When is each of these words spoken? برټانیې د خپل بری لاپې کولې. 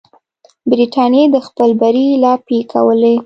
برټانیې 0.69 1.23
د 1.33 1.35
خپل 1.47 1.69
بری 1.79 2.07
لاپې 2.23 2.59
کولې. 2.71 3.15